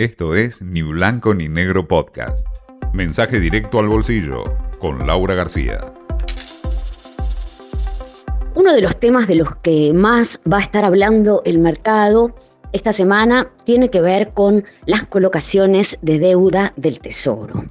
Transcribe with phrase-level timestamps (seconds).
[0.00, 2.46] Esto es Ni Blanco ni Negro Podcast.
[2.94, 4.44] Mensaje directo al bolsillo
[4.78, 5.92] con Laura García.
[8.54, 12.34] Uno de los temas de los que más va a estar hablando el mercado
[12.72, 17.70] esta semana tiene que ver con las colocaciones de deuda del Tesoro.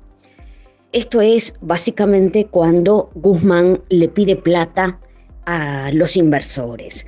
[0.92, 5.00] Esto es básicamente cuando Guzmán le pide plata
[5.48, 7.08] a los inversores.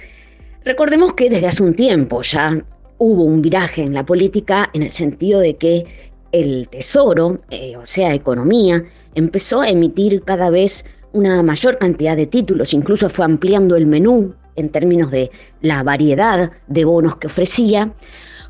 [0.65, 2.65] Recordemos que desde hace un tiempo ya
[3.01, 5.87] hubo un viraje en la política en el sentido de que
[6.31, 8.83] el Tesoro, eh, o sea, economía,
[9.15, 14.35] empezó a emitir cada vez una mayor cantidad de títulos, incluso fue ampliando el menú
[14.55, 17.91] en términos de la variedad de bonos que ofrecía,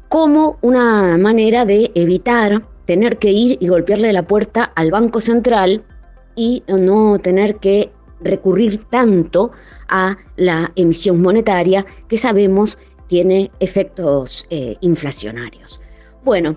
[0.09, 5.85] como una manera de evitar tener que ir y golpearle la puerta al Banco Central
[6.35, 9.51] y no tener que recurrir tanto
[9.87, 12.77] a la emisión monetaria que sabemos
[13.11, 15.81] tiene efectos eh, inflacionarios.
[16.23, 16.55] Bueno,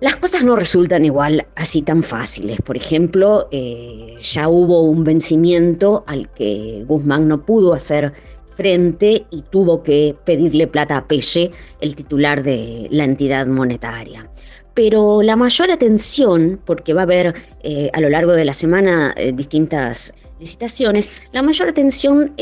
[0.00, 2.60] las cosas no resultan igual así tan fáciles.
[2.62, 8.12] Por ejemplo, eh, ya hubo un vencimiento al que Guzmán no pudo hacer
[8.46, 14.30] frente y tuvo que pedirle plata a Pelle, el titular de la entidad monetaria.
[14.74, 17.34] Pero la mayor atención, porque va a haber
[17.64, 22.34] eh, a lo largo de la semana distintas licitaciones, la mayor atención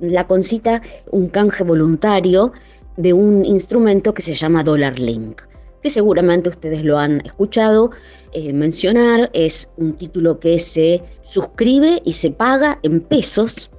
[0.00, 0.80] la concita
[1.10, 2.52] un canje voluntario
[2.96, 5.42] de un instrumento que se llama Dollar Link,
[5.82, 7.90] que seguramente ustedes lo han escuchado
[8.32, 9.30] eh, mencionar.
[9.32, 13.70] Es un título que se suscribe y se paga en pesos,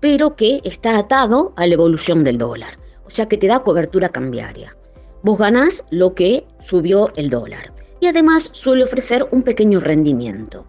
[0.00, 2.78] pero que está atado a la evolución del dólar.
[3.06, 4.76] O sea que te da cobertura cambiaria.
[5.22, 7.72] Vos ganás lo que subió el dólar.
[8.00, 10.66] Y además suele ofrecer un pequeño rendimiento.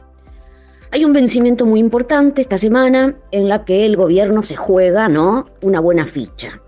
[0.91, 5.47] Hay un vencimiento muy importante esta semana en la que el gobierno se juega ¿no?
[5.63, 6.61] una buena ficha.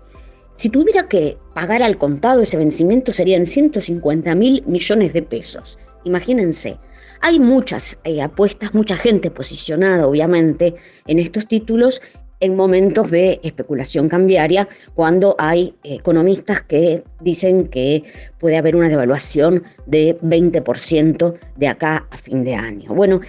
[0.56, 5.78] Si tuviera que pagar al contado ese vencimiento serían 150 mil millones de pesos.
[6.04, 6.78] Imagínense,
[7.20, 10.74] hay muchas eh, apuestas, mucha gente posicionada obviamente
[11.06, 12.00] en estos títulos
[12.40, 18.04] en momentos de especulación cambiaria, cuando hay economistas que dicen que
[18.38, 22.94] puede haber una devaluación de 20% de acá a fin de año.
[22.94, 23.20] Bueno,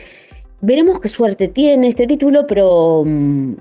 [0.62, 3.54] veremos qué suerte tiene este título, pero mm,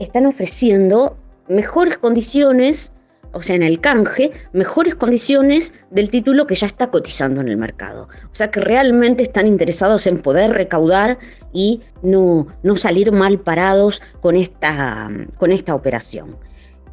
[0.00, 1.16] están ofreciendo
[1.48, 2.92] mejores condiciones
[3.32, 7.56] o sea, en el canje, mejores condiciones del título que ya está cotizando en el
[7.56, 8.08] mercado.
[8.24, 11.18] O sea, que realmente están interesados en poder recaudar
[11.52, 16.36] y no, no salir mal parados con esta, con esta operación.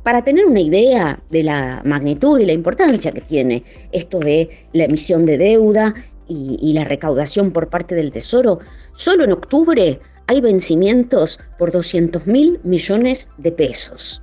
[0.04, 4.86] Para tener una idea de la magnitud y la importancia que tiene esto de la
[4.86, 5.94] emisión de deuda
[6.28, 8.60] y, y la recaudación por parte del Tesoro,
[8.94, 14.22] solo en octubre hay vencimientos por 200 mil millones de pesos.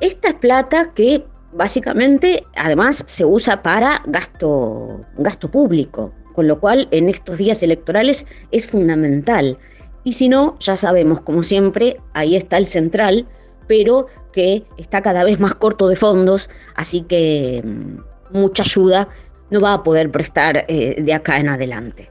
[0.00, 6.88] Esta es plata que básicamente además se usa para gasto, gasto público, con lo cual
[6.90, 9.58] en estos días electorales es fundamental.
[10.02, 13.26] Y si no, ya sabemos, como siempre, ahí está el central,
[13.66, 19.08] pero que está cada vez más corto de fondos, así que mm, mucha ayuda
[19.50, 22.10] no va a poder prestar eh, de acá en adelante.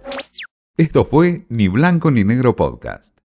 [0.78, 3.23] Esto fue Ni Blanco ni Negro Podcast.